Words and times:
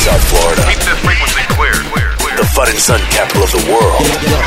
South 0.00 0.24
Florida. 0.30 0.62
Keep 0.64 0.78
this 0.78 0.98
frequency 1.04 1.42
clear, 1.52 1.74
clear, 1.92 2.08
clear. 2.16 2.36
The 2.38 2.44
fun 2.54 2.68
and 2.70 2.78
sun 2.78 3.00
capital 3.10 3.42
of 3.42 3.52
the 3.52 3.62
world. 3.70 4.00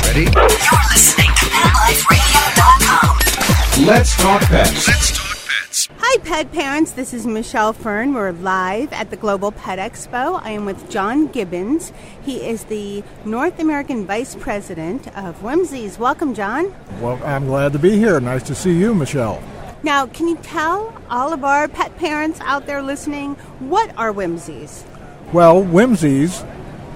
Ready? 0.08 0.24
You're 0.26 0.50
listening 0.90 1.30
to 1.30 1.46
PetLifeRadio.com. 1.46 3.86
Let's 3.86 4.18
talk 4.18 4.42
pets. 4.42 4.88
Let's 4.88 5.12
talk 5.12 5.38
pets. 5.46 5.90
Hi, 6.00 6.18
pet 6.24 6.52
parents. 6.52 6.94
This 6.94 7.14
is 7.14 7.28
Michelle 7.28 7.72
Fern. 7.72 8.16
We're 8.16 8.32
live 8.32 8.92
at 8.94 9.12
the 9.12 9.16
Global 9.16 9.52
Pet 9.52 9.78
Expo. 9.78 10.42
I 10.44 10.50
am 10.50 10.66
with 10.66 10.90
John 10.90 11.28
Gibbons. 11.28 11.94
He 12.24 12.38
is 12.38 12.64
the 12.64 13.04
North 13.24 13.60
American 13.60 14.08
Vice 14.08 14.34
President 14.34 15.08
of 15.16 15.40
Whimzees. 15.42 16.00
Welcome, 16.00 16.34
John. 16.34 16.74
Well, 17.00 17.22
I'm 17.24 17.46
glad 17.46 17.74
to 17.74 17.80
be 17.80 17.96
here. 17.96 18.20
Nice 18.20 18.42
to 18.44 18.56
see 18.56 18.74
you, 18.76 18.96
Michelle. 18.96 19.40
Now, 19.84 20.08
can 20.08 20.28
you 20.28 20.38
tell 20.38 21.00
all 21.12 21.32
of 21.32 21.44
our 21.44 21.68
pet 21.68 21.96
parents 21.98 22.40
out 22.42 22.66
there 22.66 22.82
listening 22.82 23.36
what 23.60 23.96
are 23.98 24.12
Whimzees? 24.12 24.84
Well, 25.32 25.64
Whimzees 25.64 26.48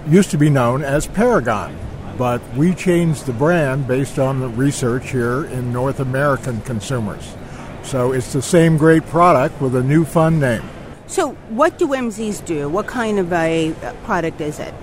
used 0.10 0.32
to 0.32 0.38
be 0.38 0.50
known 0.50 0.84
as 0.84 1.08
Paragon, 1.08 1.78
but 2.18 2.42
we 2.56 2.74
changed 2.74 3.26
the 3.26 3.34
brand 3.34 3.88
based 3.88 4.20
on 4.20 4.40
the 4.40 4.50
research 4.50 5.12
here 5.12 5.46
in 5.46 5.72
North 5.72 6.00
American 6.00 6.62
consumers. 6.62 7.36
So 7.84 8.12
it's 8.12 8.34
the 8.34 8.42
same 8.42 8.78
great 8.78 9.06
product 9.06 9.62
with 9.62 9.76
a 9.76 9.84
new 9.84 10.06
fun 10.06 10.40
name. 10.40 10.64
So, 11.08 11.32
what 11.50 11.78
do 11.78 11.88
Whimzees 11.88 12.46
do? 12.46 12.68
What 12.68 12.86
kind 12.86 13.18
of 13.18 13.32
a 13.32 13.74
product 14.04 14.42
is 14.42 14.60
it? 14.60 14.74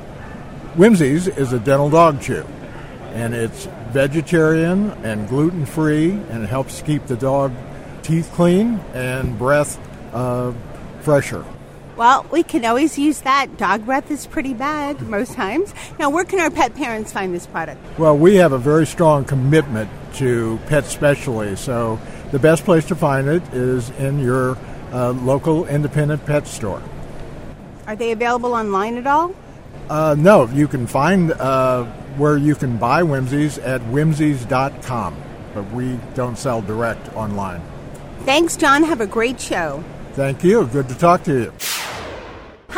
Whimzees 0.74 1.36
is 1.36 1.52
a 1.52 1.58
dental 1.58 1.90
dog 1.90 2.22
chew, 2.22 2.46
and 3.12 3.34
it's 3.34 3.66
vegetarian 3.92 4.90
and 5.04 5.28
gluten 5.28 5.66
free, 5.66 6.12
and 6.12 6.42
it 6.42 6.48
helps 6.48 6.80
keep 6.80 7.06
the 7.06 7.16
dog 7.16 7.52
teeth 8.02 8.30
clean 8.34 8.80
and 8.94 9.38
breath 9.38 9.78
uh, 10.14 10.52
fresher. 11.02 11.44
Well, 11.96 12.26
we 12.32 12.42
can 12.42 12.64
always 12.64 12.98
use 12.98 13.20
that. 13.20 13.56
Dog 13.56 13.86
breath 13.86 14.10
is 14.10 14.26
pretty 14.26 14.52
bad 14.52 15.00
most 15.02 15.34
times. 15.34 15.72
Now, 15.98 16.10
where 16.10 16.24
can 16.24 16.40
our 16.40 16.50
pet 16.50 16.74
parents 16.74 17.12
find 17.12 17.32
this 17.32 17.46
product? 17.46 17.80
Well, 17.98 18.16
we 18.16 18.34
have 18.36 18.52
a 18.52 18.58
very 18.58 18.86
strong 18.86 19.24
commitment 19.24 19.88
to 20.14 20.58
pet 20.66 20.86
specialty, 20.86 21.54
so 21.56 22.00
the 22.32 22.38
best 22.38 22.64
place 22.64 22.84
to 22.86 22.96
find 22.96 23.28
it 23.28 23.42
is 23.52 23.90
in 23.90 24.18
your 24.18 24.58
uh, 24.92 25.12
local 25.12 25.66
independent 25.66 26.26
pet 26.26 26.48
store. 26.48 26.82
Are 27.86 27.94
they 27.94 28.10
available 28.10 28.54
online 28.54 28.96
at 28.96 29.06
all? 29.06 29.34
Uh, 29.88 30.16
no, 30.18 30.48
you 30.48 30.66
can 30.66 30.86
find 30.86 31.32
uh, 31.32 31.84
where 32.16 32.36
you 32.36 32.54
can 32.54 32.76
buy 32.76 33.02
Whimzees 33.02 33.64
at 33.64 33.80
whimzees.com, 33.82 35.16
but 35.52 35.70
we 35.72 35.98
don't 36.14 36.38
sell 36.38 36.62
direct 36.62 37.14
online. 37.14 37.62
Thanks, 38.20 38.56
John. 38.56 38.82
Have 38.82 39.00
a 39.00 39.06
great 39.06 39.40
show. 39.40 39.84
Thank 40.14 40.42
you. 40.42 40.66
Good 40.66 40.88
to 40.88 40.94
talk 40.94 41.24
to 41.24 41.34
you. 41.34 41.52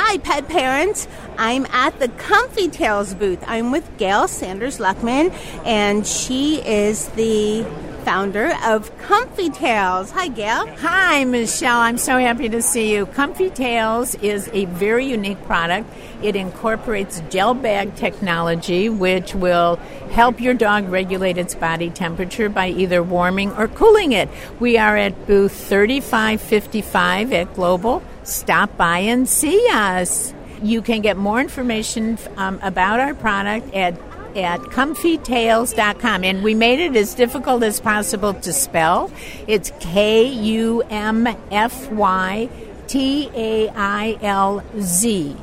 Hi, 0.09 0.19
pet 0.19 0.47
parents. 0.49 1.09
I'm 1.37 1.67
at 1.67 1.99
the 1.99 2.07
Kumfy 2.07 2.69
Tailz 2.69 3.19
booth. 3.19 3.43
I'm 3.45 3.73
with 3.73 3.99
Gail 3.99 4.29
Sanders 4.29 4.79
Luckman, 4.79 5.35
and 5.67 6.07
she 6.07 6.65
is 6.65 7.09
the 7.09 7.67
founder 8.07 8.57
of 8.65 8.97
Kumfy 8.99 9.53
Tailz. 9.53 10.13
Hi, 10.13 10.29
Gail. 10.29 10.69
Hi, 10.77 11.25
Michelle. 11.25 11.79
I'm 11.79 11.99
so 11.99 12.19
happy 12.19 12.49
to 12.49 12.63
see 12.63 12.95
you. 12.95 13.05
Kumfy 13.05 13.51
Tailz 13.51 14.23
is 14.23 14.49
a 14.53 14.67
very 14.67 15.07
unique 15.07 15.43
product. 15.43 15.91
It 16.23 16.37
incorporates 16.37 17.21
gel 17.31 17.53
bag 17.53 17.97
technology, 17.97 18.89
which 18.89 19.35
will 19.35 19.75
help 20.13 20.41
your 20.41 20.55
dog 20.55 20.89
regulate 20.89 21.37
its 21.37 21.57
body 21.57 21.91
temperature 21.91 22.49
by 22.49 22.69
either 22.69 23.03
warming 23.03 23.51
or 23.55 23.67
cooling 23.67 24.13
it. 24.13 24.29
We 24.61 24.79
are 24.79 24.97
at 24.97 25.27
booth 25.27 25.67
3555 25.69 27.33
at 27.33 27.55
Global. 27.57 28.05
Stop 28.23 28.77
by 28.77 29.01
and 29.01 29.29
see 29.29 29.67
us. 29.73 30.33
You 30.63 30.81
can 30.81 31.01
get 31.01 31.17
more 31.17 31.41
information 31.41 32.19
um, 32.37 32.61
about 32.63 33.01
our 33.01 33.15
product 33.15 33.75
at 33.75 33.99
at 34.37 34.61
kumfytailz.com. 34.61 36.25
And 36.25 36.43
we 36.43 36.55
made 36.55 36.81
it 36.81 36.97
as 36.97 37.15
difficult 37.15 37.63
as 37.63 37.81
possible 37.81 38.35
to 38.35 38.53
spell. 38.53 39.11
It's 39.47 39.73
K 39.81 40.25
U 40.25 40.83
M 40.91 41.27
F 41.51 41.91
Y 41.91 42.49
T 42.87 43.31
A 43.35 43.69
I 43.71 44.19
L 44.23 44.63
Z. 44.81 45.37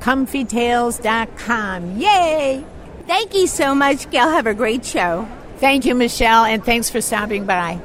Kumfytailz.com. 0.00 1.96
Yay! 1.98 2.64
Thank 3.06 3.34
you 3.34 3.46
so 3.46 3.74
much, 3.74 4.10
Gail. 4.10 4.30
Have 4.30 4.46
a 4.46 4.54
great 4.54 4.84
show. 4.84 5.28
Thank 5.58 5.84
you, 5.84 5.94
Michelle, 5.94 6.44
and 6.44 6.64
thanks 6.64 6.90
for 6.90 7.00
stopping 7.00 7.46
by. 7.46 7.80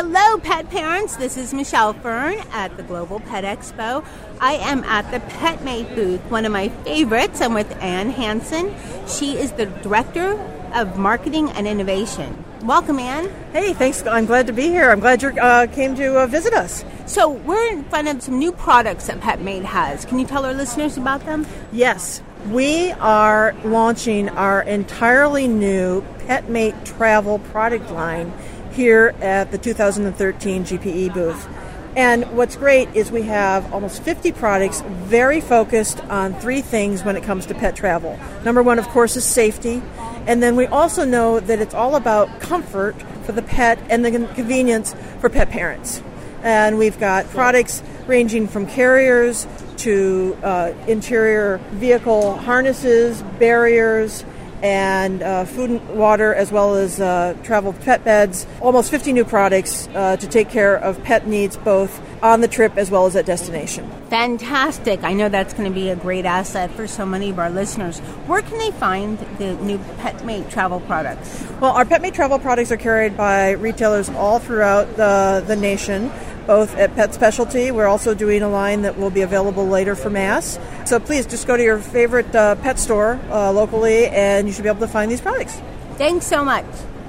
Hello, 0.00 0.38
pet 0.38 0.70
parents. 0.70 1.16
This 1.16 1.36
is 1.36 1.52
Michelle 1.52 1.92
Fern 1.92 2.38
at 2.52 2.76
the 2.76 2.84
Global 2.84 3.18
Pet 3.18 3.42
Expo. 3.42 4.06
I 4.40 4.52
am 4.52 4.84
at 4.84 5.10
the 5.10 5.18
PetMate 5.34 5.92
booth, 5.96 6.20
one 6.30 6.44
of 6.44 6.52
my 6.52 6.68
favorites. 6.68 7.40
I'm 7.40 7.52
with 7.52 7.68
Ann 7.82 8.10
Hansen. 8.10 8.72
She 9.08 9.36
is 9.36 9.50
the 9.50 9.66
Director 9.66 10.38
of 10.72 10.96
Marketing 10.98 11.50
and 11.50 11.66
Innovation. 11.66 12.44
Welcome, 12.62 13.00
Ann. 13.00 13.28
Hey, 13.50 13.72
thanks. 13.72 14.06
I'm 14.06 14.26
glad 14.26 14.46
to 14.46 14.52
be 14.52 14.68
here. 14.68 14.88
I'm 14.88 15.00
glad 15.00 15.20
you 15.20 15.30
uh, 15.30 15.66
came 15.66 15.96
to 15.96 16.20
uh, 16.20 16.26
visit 16.28 16.54
us. 16.54 16.84
So, 17.06 17.30
we're 17.30 17.72
in 17.72 17.82
front 17.82 18.06
of 18.06 18.22
some 18.22 18.38
new 18.38 18.52
products 18.52 19.08
that 19.08 19.18
PetMate 19.18 19.64
has. 19.64 20.04
Can 20.04 20.20
you 20.20 20.26
tell 20.28 20.46
our 20.46 20.54
listeners 20.54 20.96
about 20.96 21.26
them? 21.26 21.44
Yes, 21.72 22.22
we 22.50 22.92
are 22.92 23.52
launching 23.64 24.28
our 24.28 24.62
entirely 24.62 25.48
new 25.48 26.02
PetMate 26.18 26.84
travel 26.84 27.40
product 27.40 27.90
line 27.90 28.32
here 28.78 29.12
at 29.20 29.50
the 29.50 29.58
2013 29.58 30.64
GPE 30.64 31.12
booth. 31.12 31.48
And 31.96 32.24
what's 32.36 32.54
great 32.54 32.88
is 32.94 33.10
we 33.10 33.22
have 33.22 33.72
almost 33.72 34.04
50 34.04 34.30
products 34.30 34.82
very 34.82 35.40
focused 35.40 35.98
on 36.04 36.32
three 36.34 36.60
things 36.60 37.02
when 37.02 37.16
it 37.16 37.24
comes 37.24 37.44
to 37.46 37.54
pet 37.54 37.74
travel. 37.74 38.16
Number 38.44 38.62
one, 38.62 38.78
of 38.78 38.86
course, 38.86 39.16
is 39.16 39.24
safety. 39.24 39.82
And 40.28 40.40
then 40.40 40.54
we 40.54 40.66
also 40.66 41.04
know 41.04 41.40
that 41.40 41.58
it's 41.58 41.74
all 41.74 41.96
about 41.96 42.40
comfort 42.40 42.94
for 43.24 43.32
the 43.32 43.42
pet 43.42 43.80
and 43.90 44.04
the 44.04 44.12
convenience 44.12 44.94
for 45.18 45.28
pet 45.28 45.50
parents. 45.50 46.00
And 46.44 46.78
we've 46.78 47.00
got 47.00 47.28
products 47.30 47.82
ranging 48.06 48.46
from 48.46 48.68
carriers 48.68 49.48
to 49.78 50.38
uh, 50.44 50.72
interior 50.86 51.58
vehicle 51.72 52.36
harnesses, 52.36 53.22
barriers, 53.40 54.24
and 54.62 55.22
uh, 55.22 55.44
food 55.44 55.70
and 55.70 55.88
water, 55.90 56.34
as 56.34 56.50
well 56.50 56.74
as 56.74 57.00
uh, 57.00 57.36
travel 57.42 57.72
pet 57.72 58.04
beds. 58.04 58.46
Almost 58.60 58.90
50 58.90 59.12
new 59.12 59.24
products 59.24 59.88
uh, 59.94 60.16
to 60.16 60.26
take 60.26 60.48
care 60.48 60.76
of 60.76 61.02
pet 61.02 61.26
needs 61.26 61.56
both 61.56 62.00
on 62.22 62.40
the 62.40 62.48
trip 62.48 62.76
as 62.76 62.90
well 62.90 63.06
as 63.06 63.14
at 63.16 63.26
destination. 63.26 63.88
Fantastic. 64.10 65.04
I 65.04 65.12
know 65.12 65.28
that's 65.28 65.54
going 65.54 65.68
to 65.68 65.74
be 65.74 65.90
a 65.90 65.96
great 65.96 66.24
asset 66.24 66.70
for 66.72 66.86
so 66.86 67.06
many 67.06 67.30
of 67.30 67.38
our 67.38 67.50
listeners. 67.50 67.98
Where 68.26 68.42
can 68.42 68.58
they 68.58 68.70
find 68.72 69.18
the 69.38 69.54
new 69.56 69.78
PetMate 69.98 70.50
travel 70.50 70.80
products? 70.80 71.44
Well, 71.60 71.72
our 71.72 71.84
PetMate 71.84 72.14
travel 72.14 72.38
products 72.38 72.72
are 72.72 72.76
carried 72.76 73.16
by 73.16 73.52
retailers 73.52 74.08
all 74.08 74.38
throughout 74.38 74.96
the, 74.96 75.44
the 75.46 75.56
nation 75.56 76.10
both 76.48 76.74
at 76.76 76.94
Pet 76.96 77.12
Specialty. 77.12 77.70
We're 77.70 77.86
also 77.86 78.14
doing 78.14 78.40
a 78.42 78.48
line 78.48 78.80
that 78.82 78.98
will 78.98 79.10
be 79.10 79.20
available 79.20 79.66
later 79.66 79.94
for 79.94 80.08
mass. 80.08 80.58
So 80.86 80.98
please 80.98 81.26
just 81.26 81.46
go 81.46 81.58
to 81.58 81.62
your 81.62 81.78
favorite 81.78 82.34
uh, 82.34 82.54
pet 82.56 82.78
store 82.78 83.20
uh, 83.30 83.52
locally 83.52 84.06
and 84.06 84.48
you 84.48 84.54
should 84.54 84.62
be 84.62 84.68
able 84.70 84.80
to 84.80 84.88
find 84.88 85.12
these 85.12 85.20
products. 85.20 85.60
Thanks 85.96 86.26
so 86.26 86.42
much. 86.42 86.64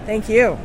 Thank 0.06 0.28
you. 0.28 0.60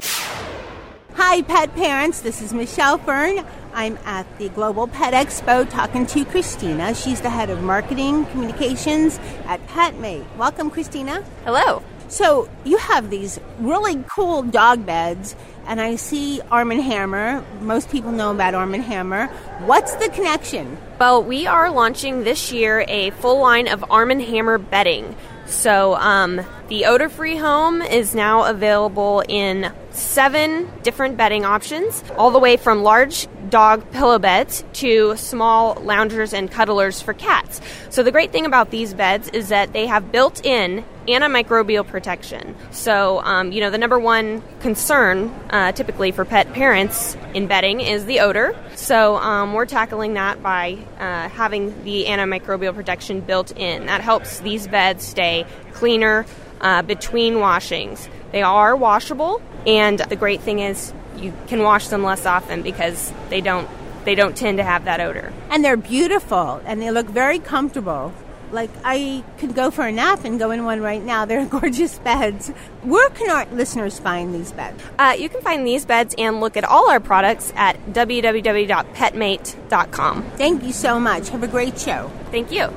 Hi, 1.15 1.43
pet 1.43 1.73
parents. 1.77 2.21
This 2.21 2.43
is 2.43 2.53
Michelle 2.53 2.99
Fern. 2.99 3.47
I'm 3.75 3.97
at 4.05 4.27
the 4.39 4.49
Global 4.49 4.89
Pet 4.89 5.15
Expo 5.15 5.71
talking 5.71 6.05
to 6.07 6.25
Christina. 6.25 6.95
She's 6.95 7.21
the 7.21 7.31
head 7.31 7.51
of 7.51 7.63
marketing 7.63 8.27
communications 8.27 9.21
at 9.47 9.65
PetMate. 9.69 10.25
Welcome, 10.37 10.71
Christina. 10.71 11.25
Hello. 11.45 11.81
So, 12.09 12.49
you 12.65 12.77
have 12.77 13.11
these 13.11 13.41
really 13.59 14.05
cool 14.09 14.43
dog 14.43 14.87
beds, 14.87 15.35
and 15.67 15.81
I 15.81 15.97
see 15.97 16.41
Arm 16.51 16.71
& 16.71 16.71
Hammer. 16.71 17.45
Most 17.61 17.91
people 17.91 18.13
know 18.13 18.31
about 18.31 18.55
Arm 18.55 18.73
& 18.73 18.75
Hammer. 18.75 19.27
What's 19.67 19.95
the 19.97 20.09
connection? 20.11 20.79
Well, 21.01 21.25
we 21.25 21.47
are 21.47 21.71
launching 21.71 22.23
this 22.23 22.53
year 22.53 22.85
a 22.87 23.11
full 23.11 23.41
line 23.41 23.69
of 23.69 23.85
Arm 23.91 24.11
& 24.11 24.21
Hammer 24.21 24.59
bedding. 24.59 25.17
So, 25.47 25.95
um, 25.97 26.41
the 26.69 26.87
odor 26.87 27.09
free 27.09 27.37
home 27.37 27.83
is 27.83 28.15
now 28.15 28.45
available 28.45 29.23
in 29.29 29.73
seven 29.95 30.71
different 30.83 31.17
bedding 31.17 31.45
options, 31.45 32.03
all 32.17 32.31
the 32.31 32.39
way 32.39 32.57
from 32.57 32.83
large 32.83 33.29
dog 33.49 33.89
pillow 33.93 34.19
beds 34.19 34.65
to 34.73 35.17
small 35.17 35.75
loungers 35.77 36.33
and 36.33 36.51
cuddlers 36.51 37.01
for 37.01 37.15
cats. 37.15 37.61
So, 37.91 38.03
the 38.03 38.11
great 38.11 38.33
thing 38.33 38.45
about 38.47 38.71
these 38.71 38.93
beds 38.93 39.29
is 39.29 39.49
that 39.49 39.73
they 39.73 39.87
have 39.87 40.11
built 40.11 40.45
in 40.45 40.85
antimicrobial 41.07 41.87
protection. 41.87 42.57
So, 42.71 43.21
um, 43.21 43.53
you 43.53 43.61
know, 43.61 43.71
the 43.71 43.79
number 43.79 43.99
one 43.99 44.43
concern 44.61 45.29
uh, 45.51 45.73
typically 45.73 46.11
for 46.11 46.25
pet 46.25 46.53
parents 46.53 47.17
in 47.35 47.47
bedding 47.47 47.81
is 47.81 48.07
the 48.07 48.21
odor. 48.21 48.57
So, 48.75 49.17
um, 49.17 49.53
we're 49.53 49.67
tackling 49.67 50.15
that 50.15 50.43
by 50.43 50.79
uh, 50.99 51.29
having 51.29 51.85
the 51.85 52.07
antimicrobial 52.07 52.75
protection 52.75 53.21
built 53.21 53.57
in. 53.57 53.87
That 53.87 54.01
helps 54.01 54.41
these 54.41 54.67
beds 54.67 55.05
stay 55.05 55.47
cleaner 55.73 56.27
uh, 56.61 56.83
between 56.83 57.39
washings. 57.39 58.09
They 58.35 58.43
are 58.43 58.75
washable, 58.75 59.41
and 59.65 60.01
the 60.01 60.17
great 60.17 60.41
thing 60.41 60.59
is 60.59 60.93
you 61.17 61.33
can 61.47 61.63
wash 61.63 61.87
them 61.87 62.03
less 62.03 62.27
often 62.27 62.63
because 62.63 63.13
they 63.29 63.41
don't 63.41 63.69
they 64.05 64.17
don't 64.17 64.37
tend 64.37 64.59
to 64.59 64.65
have 64.65 64.87
that 64.87 64.99
odor. 64.99 65.33
And 65.51 65.65
they're 65.65 65.77
beautiful 65.77 66.61
and 66.67 66.83
they 66.83 66.91
look 66.91 67.07
very 67.07 67.39
comfortable. 67.39 68.13
Like 68.51 68.71
I 68.83 69.23
could 69.39 69.55
go 69.55 69.71
for 69.71 69.87
a 69.87 69.93
nap 69.93 70.25
and 70.25 70.37
go 70.37 70.51
in 70.51 70.65
one 70.65 70.81
right 70.81 71.01
now. 71.01 71.25
They're 71.27 71.47
gorgeous 71.47 72.01
beds. 72.01 72.49
Where 72.83 73.09
can 73.11 73.31
our 73.31 73.47
listeners 73.55 74.01
find 74.01 74.35
these 74.35 74.51
beds? 74.51 74.83
Uh, 74.99 75.15
you 75.17 75.29
can 75.29 75.41
find 75.41 75.65
these 75.65 75.85
beds 75.85 76.17
and 76.19 76.41
look 76.41 76.57
at 76.57 76.65
all 76.65 76.91
our 76.91 76.99
products 76.99 77.53
at 77.55 77.79
www.petmate.com. 77.93 80.23
Thank 80.37 80.65
you 80.65 80.73
so 80.73 80.99
much. 80.99 81.29
Have 81.29 81.45
a 81.45 81.49
great 81.49 81.79
show. 81.79 82.11
Thank 82.33 82.51
you. 82.51 82.69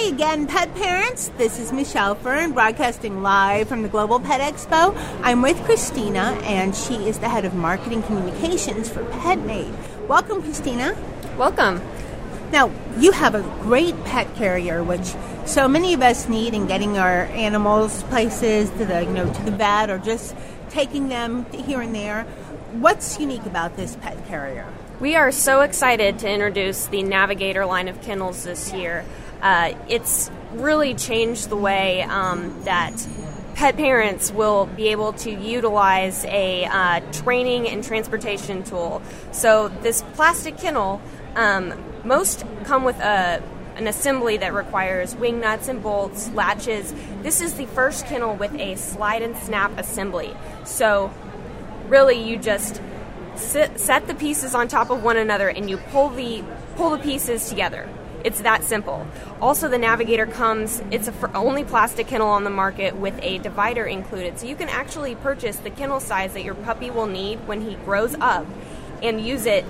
Hi 0.00 0.06
again, 0.06 0.46
pet 0.46 0.74
parents. 0.76 1.28
This 1.36 1.58
is 1.58 1.74
Michelle 1.74 2.14
Fern, 2.14 2.52
broadcasting 2.52 3.22
live 3.22 3.68
from 3.68 3.82
the 3.82 3.88
Global 3.88 4.18
Pet 4.18 4.40
Expo. 4.40 4.96
I'm 5.22 5.42
with 5.42 5.62
Christina, 5.64 6.38
and 6.44 6.74
she 6.74 7.06
is 7.06 7.18
the 7.18 7.28
head 7.28 7.44
of 7.44 7.52
marketing 7.52 8.02
communications 8.04 8.88
for 8.88 9.04
PetMate. 9.04 9.76
Welcome, 10.08 10.40
Christina. 10.40 10.96
Welcome. 11.36 11.82
Now, 12.50 12.72
you 12.96 13.12
have 13.12 13.34
a 13.34 13.42
great 13.60 14.02
pet 14.04 14.34
carrier, 14.36 14.82
which 14.82 15.14
so 15.44 15.68
many 15.68 15.92
of 15.92 16.00
us 16.00 16.30
need 16.30 16.54
in 16.54 16.66
getting 16.66 16.96
our 16.96 17.24
animals 17.26 18.02
places 18.04 18.70
to 18.70 18.86
the 18.86 19.02
you 19.02 19.10
know 19.10 19.30
to 19.30 19.42
the 19.42 19.50
vet 19.50 19.90
or 19.90 19.98
just 19.98 20.34
taking 20.70 21.10
them 21.10 21.44
here 21.52 21.82
and 21.82 21.94
there. 21.94 22.22
What's 22.72 23.20
unique 23.20 23.44
about 23.44 23.76
this 23.76 23.96
pet 23.96 24.26
carrier? 24.26 24.66
We 24.98 25.14
are 25.16 25.30
so 25.30 25.60
excited 25.60 26.18
to 26.20 26.30
introduce 26.30 26.86
the 26.86 27.02
Navigator 27.02 27.66
line 27.66 27.88
of 27.88 28.00
kennels 28.00 28.44
this 28.44 28.72
year. 28.72 29.04
Uh, 29.42 29.74
it's 29.88 30.30
really 30.52 30.94
changed 30.94 31.48
the 31.48 31.56
way 31.56 32.02
um, 32.02 32.62
that 32.64 33.06
pet 33.54 33.76
parents 33.76 34.32
will 34.32 34.66
be 34.66 34.88
able 34.88 35.12
to 35.12 35.30
utilize 35.30 36.24
a 36.26 36.64
uh, 36.64 37.00
training 37.12 37.68
and 37.68 37.84
transportation 37.84 38.62
tool. 38.62 39.02
So, 39.32 39.68
this 39.82 40.02
plastic 40.14 40.56
kennel, 40.56 41.00
um, 41.34 41.74
most 42.04 42.44
come 42.64 42.84
with 42.84 42.98
a 43.00 43.42
an 43.76 43.86
assembly 43.86 44.36
that 44.36 44.52
requires 44.52 45.14
wing 45.16 45.40
nuts 45.40 45.68
and 45.68 45.82
bolts, 45.82 46.28
latches. 46.30 46.94
This 47.22 47.40
is 47.40 47.54
the 47.54 47.66
first 47.66 48.06
kennel 48.06 48.34
with 48.34 48.54
a 48.54 48.76
slide 48.76 49.22
and 49.22 49.34
snap 49.36 49.76
assembly. 49.78 50.34
So, 50.64 51.12
really, 51.88 52.22
you 52.22 52.36
just 52.36 52.80
sit, 53.36 53.80
set 53.80 54.06
the 54.06 54.14
pieces 54.14 54.54
on 54.54 54.68
top 54.68 54.90
of 54.90 55.02
one 55.02 55.16
another 55.16 55.48
and 55.48 55.70
you 55.70 55.78
pull 55.78 56.10
the 56.10 56.44
pull 56.76 56.90
the 56.90 56.98
pieces 56.98 57.48
together. 57.48 57.88
It's 58.24 58.40
that 58.40 58.64
simple. 58.64 59.06
Also, 59.40 59.68
the 59.68 59.78
Navigator 59.78 60.26
comes, 60.26 60.82
it's 60.90 61.08
a 61.08 61.32
only 61.34 61.64
plastic 61.64 62.06
kennel 62.06 62.28
on 62.28 62.44
the 62.44 62.50
market 62.50 62.96
with 62.96 63.18
a 63.22 63.38
divider 63.38 63.84
included. 63.84 64.38
So 64.38 64.46
you 64.46 64.56
can 64.56 64.68
actually 64.68 65.14
purchase 65.14 65.56
the 65.56 65.70
kennel 65.70 66.00
size 66.00 66.34
that 66.34 66.44
your 66.44 66.54
puppy 66.54 66.90
will 66.90 67.06
need 67.06 67.46
when 67.46 67.62
he 67.62 67.74
grows 67.76 68.14
up 68.20 68.46
and 69.02 69.20
use 69.20 69.46
it 69.46 69.64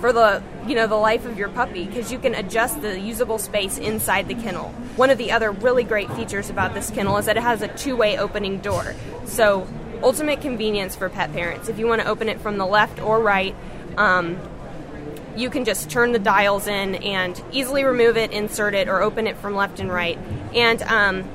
for 0.00 0.12
the 0.12 0.42
you 0.66 0.74
know 0.74 0.88
the 0.88 0.96
life 0.96 1.24
of 1.24 1.38
your 1.38 1.48
puppy 1.48 1.84
because 1.84 2.10
you 2.10 2.18
can 2.18 2.34
adjust 2.34 2.82
the 2.82 2.98
usable 2.98 3.38
space 3.38 3.78
inside 3.78 4.26
the 4.26 4.34
kennel. 4.34 4.70
One 4.96 5.10
of 5.10 5.16
the 5.16 5.30
other 5.30 5.52
really 5.52 5.84
great 5.84 6.10
features 6.14 6.50
about 6.50 6.74
this 6.74 6.90
kennel 6.90 7.18
is 7.18 7.26
that 7.26 7.36
it 7.36 7.42
has 7.44 7.62
a 7.62 7.68
two-way 7.68 8.18
opening 8.18 8.58
door. 8.58 8.96
So 9.26 9.68
ultimate 10.02 10.40
convenience 10.40 10.96
for 10.96 11.08
pet 11.08 11.32
parents. 11.32 11.68
If 11.68 11.78
you 11.78 11.86
want 11.86 12.02
to 12.02 12.08
open 12.08 12.28
it 12.28 12.40
from 12.40 12.58
the 12.58 12.66
left 12.66 12.98
or 13.00 13.20
right, 13.20 13.54
um, 13.96 14.40
you 15.36 15.50
can 15.50 15.64
just 15.64 15.90
turn 15.90 16.12
the 16.12 16.18
dials 16.18 16.66
in 16.66 16.96
and 16.96 17.42
easily 17.52 17.84
remove 17.84 18.16
it, 18.16 18.32
insert 18.32 18.74
it, 18.74 18.88
or 18.88 19.02
open 19.02 19.26
it 19.26 19.36
from 19.36 19.54
left 19.54 19.80
and 19.80 19.90
right. 19.92 20.18
And 20.54 20.82
um, 20.82 21.28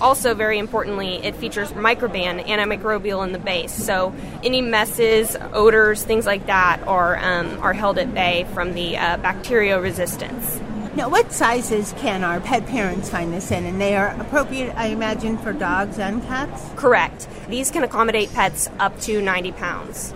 also, 0.00 0.34
very 0.34 0.58
importantly, 0.58 1.16
it 1.24 1.34
features 1.36 1.72
microban 1.72 2.44
antimicrobial 2.46 3.24
in 3.24 3.32
the 3.32 3.38
base. 3.38 3.72
So 3.72 4.14
any 4.42 4.60
messes, 4.60 5.36
odors, 5.52 6.04
things 6.04 6.26
like 6.26 6.46
that 6.46 6.80
are 6.86 7.16
um, 7.18 7.58
are 7.60 7.72
held 7.72 7.98
at 7.98 8.14
bay 8.14 8.46
from 8.54 8.74
the 8.74 8.96
uh, 8.96 9.16
bacterial 9.18 9.80
resistance. 9.80 10.60
Now, 10.94 11.08
what 11.08 11.32
sizes 11.32 11.94
can 11.96 12.22
our 12.22 12.38
pet 12.38 12.66
parents 12.66 13.08
find 13.08 13.32
this 13.32 13.50
in? 13.50 13.64
And 13.64 13.80
they 13.80 13.96
are 13.96 14.08
appropriate, 14.20 14.74
I 14.76 14.88
imagine, 14.88 15.38
for 15.38 15.54
dogs 15.54 15.98
and 15.98 16.22
cats? 16.24 16.62
Correct. 16.76 17.26
These 17.48 17.70
can 17.70 17.82
accommodate 17.82 18.30
pets 18.34 18.68
up 18.78 19.00
to 19.02 19.22
90 19.22 19.52
pounds. 19.52 20.12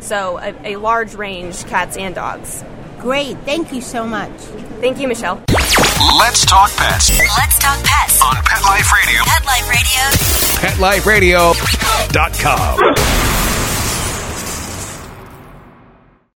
So 0.00 0.38
a, 0.38 0.74
a 0.74 0.76
large 0.76 1.14
range, 1.14 1.64
cats 1.66 1.96
and 1.96 2.14
dogs. 2.14 2.62
Great. 2.98 3.36
Thank 3.38 3.72
you 3.72 3.80
so 3.80 4.06
much. 4.06 4.30
Thank 4.80 4.98
you, 4.98 5.08
Michelle. 5.08 5.42
Let's 6.18 6.44
talk 6.44 6.70
pets 6.76 7.10
Let's 7.10 7.58
talk 7.58 7.78
pets. 7.84 8.20
on 8.22 8.34
Pet 8.44 8.62
Life 8.62 8.92
Radio. 8.92 9.22
Pet 9.24 9.44
Life 10.80 11.06
Radio. 11.06 11.52
PetLifeRadio.com. 11.52 13.25